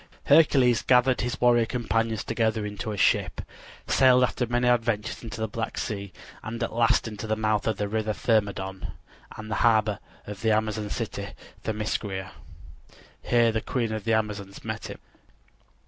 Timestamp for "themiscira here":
11.63-13.51